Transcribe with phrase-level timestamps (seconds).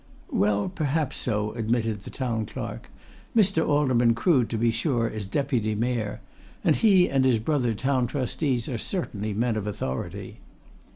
[0.31, 2.89] "Well, perhaps so," admitted the Town Clerk.
[3.37, 3.63] "Mr.
[3.67, 6.21] Alderman Crood, to be sure, is Deputy Mayor.
[6.63, 10.39] And he and his brother Town Trustees are certainly men of authority."